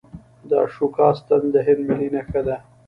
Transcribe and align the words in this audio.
د 0.49 0.51
اشوکا 0.65 1.07
ستن 1.19 1.41
د 1.53 1.55
هند 1.65 1.81
ملي 1.87 2.09
نښه 2.15 2.41
ده. 2.47 2.55